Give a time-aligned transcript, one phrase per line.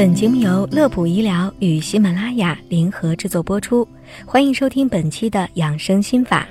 [0.00, 3.86] 本节目由乐普医疗与喜马拉雅联合制作播出，
[4.24, 6.48] 欢迎收听本期的养生心法。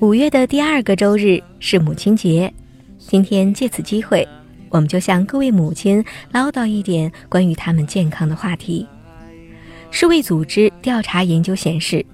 [0.00, 2.52] 五月的第二个周日是母亲节，
[2.98, 4.26] 今天借此机会，
[4.68, 8.84] 我们就向各位母亲唠叨一点关于她们健康的话题。
[9.92, 12.04] 世卫组织调查研究显示，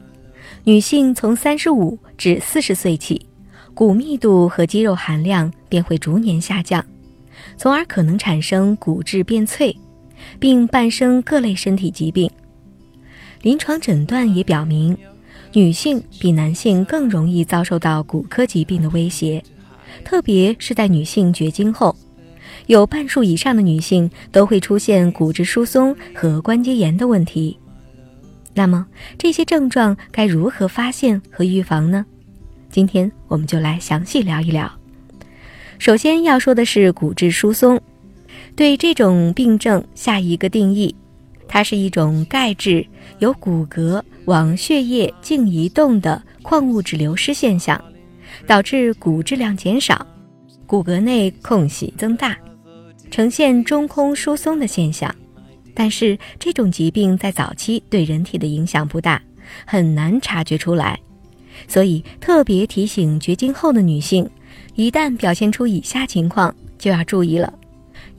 [0.65, 3.25] 女性从三十五至四十岁起，
[3.73, 6.85] 骨密度和肌肉含量便会逐年下降，
[7.57, 9.75] 从而可能产生骨质变脆。
[10.39, 12.31] 并伴生各类身体疾病。
[13.43, 14.97] 临床诊断也表明，
[15.53, 19.43] 女性比男性更容易遭受到骨科疾病的威胁，
[20.05, 21.97] 特别是在女性绝经后，
[22.67, 27.59] 有半数以上的女性都会出现骨质疏松和关节炎的问题。
[28.53, 32.05] 那么，这些症状该如何发现和预防呢？
[32.69, 34.71] 今天我们就来详细聊一聊。
[35.79, 37.81] 首先要说的是骨质疏松。
[38.61, 40.95] 对这种病症下一个定义，
[41.49, 42.87] 它是一种钙质
[43.19, 47.83] 由骨骼往血液径移动的矿物质流失现象，
[48.47, 50.07] 导致骨质量减少，
[50.67, 52.37] 骨骼内空隙增大，
[53.11, 55.11] 呈现中空疏松的现象。
[55.75, 59.23] 但是这种疾病在早期对人体的影响不大，
[59.65, 61.01] 很难察觉出来，
[61.67, 64.29] 所以特别提醒绝经后的女性，
[64.75, 67.51] 一旦表现出以下情况，就要注意了。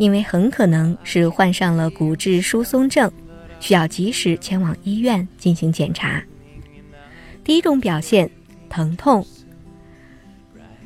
[0.02, 3.12] 因为很可能是患上了骨质疏松症，
[3.60, 6.20] 需要及时前往医院进行检查。
[7.44, 8.28] 第一种表现，
[8.68, 9.24] 疼痛。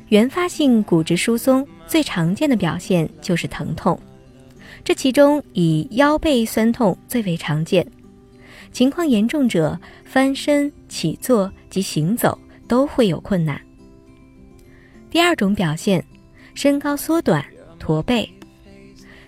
[0.08, 3.98] 原发性骨质疏松最常见的表现就是疼痛，
[4.84, 7.90] 这其中以腰背酸痛最为常见，
[8.70, 13.58] 情况严重者翻身、起坐及行走都会有困难。
[15.10, 16.04] 第二种表现，
[16.54, 17.42] 身高缩短、
[17.78, 18.30] 驼背。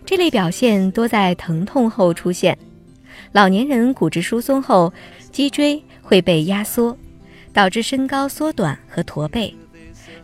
[0.09, 2.56] 这类表现多在疼痛后出现，
[3.33, 4.91] 老年人骨质疏松后，
[5.31, 6.96] 脊椎会被压缩，
[7.52, 9.55] 导致身高缩短和驼背。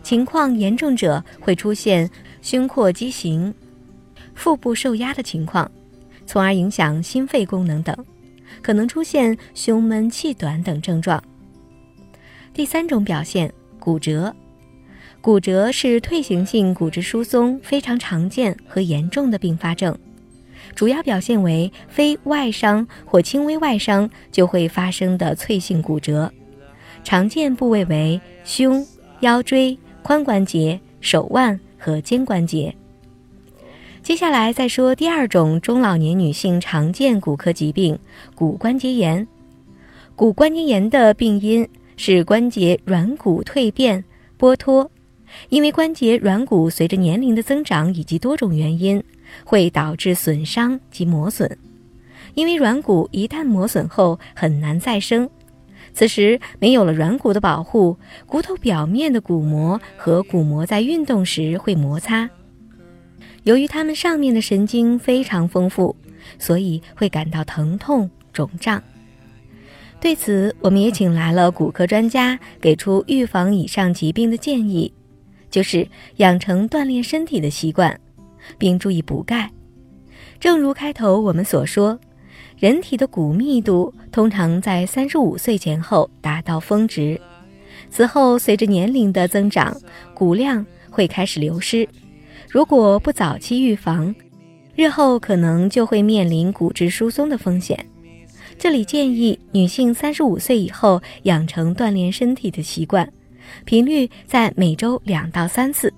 [0.01, 2.09] 情况严重者会出现
[2.41, 3.53] 胸廓畸形、
[4.33, 5.69] 腹部受压的情况，
[6.25, 7.95] 从而影响心肺功能等，
[8.63, 11.23] 可能出现胸闷气短等症状。
[12.55, 14.35] 第三种表现，骨折。
[15.25, 19.97] 骨折是退行性骨质疏松非常常见和严重的并发症，
[20.75, 26.31] 主要表现为非外伤或轻微外伤就会发生的脆性骨折，
[27.03, 28.85] 常见部位为胸、
[29.21, 32.71] 腰椎、髋关节、手腕和肩关节。
[34.03, 37.97] 接下来再说第二种中老年女性常见骨科疾病——
[38.35, 39.27] 骨关节炎。
[40.15, 44.05] 骨关节炎的病因是关节软骨蜕变、
[44.37, 44.91] 剥脱。
[45.49, 49.03] 因为关节软骨随着年龄的增长以及多种原因，
[49.43, 51.57] 会导致损伤及磨损。
[52.33, 55.29] 因为软骨一旦磨损后很难再生，
[55.93, 62.29] 此时没有了软骨的保护，骨头表面的骨膜和骨膜在运动时会摩擦。
[63.43, 65.95] 由于它们上面的神经非常丰富，
[66.39, 68.81] 所以会感到疼痛肿胀。
[70.01, 74.91] 对此，我们也请来了骨科专家，给出预防以上疾病的建议。
[75.55, 77.97] 就是养成锻炼身体的习惯，
[78.57, 79.49] 并注意补钙。
[80.37, 81.97] 正如开头我们所说，
[82.59, 87.17] 人体的骨密度通常在三十五岁前后达到峰值，
[87.89, 89.73] 此后随着年龄的增长，
[90.13, 91.87] 骨量会开始流失。
[92.49, 94.13] 如果不早期预防，
[94.75, 97.79] 日后可能就会面临骨质疏松的风险。
[98.59, 103.09] 这里建议女性三十五岁以后养成锻炼身体的习惯。
[103.65, 105.93] 频率在每周两到三次，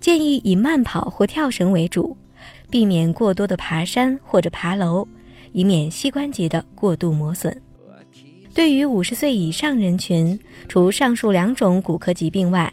[0.00, 2.16] 建议以慢跑或跳绳为主，
[2.70, 5.06] 避免过多的爬山或者爬楼，
[5.52, 7.54] 以免膝关节的过度磨损。
[8.52, 10.38] 对于五十岁以上人群，
[10.68, 12.72] 除上述两种骨科疾病外，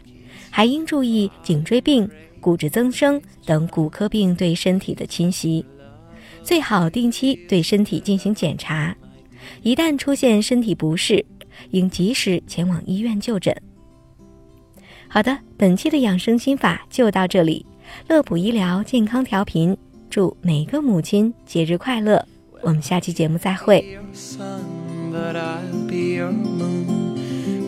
[0.50, 2.08] 还应注意颈椎病、
[2.40, 5.64] 骨质增生等骨科病对身体的侵袭，
[6.42, 8.94] 最好定期对身体进行检查，
[9.62, 11.24] 一旦出现身体不适，
[11.70, 13.54] 应及时前往医院就诊。
[15.08, 17.64] 好的，本期的养生心法就到这里。
[18.08, 19.76] 乐普医疗健康调频，
[20.10, 22.24] 祝每个母亲节日快乐。
[22.60, 23.98] 我们下期节目再会。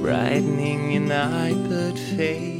[0.02, 2.59] brightening your night but fade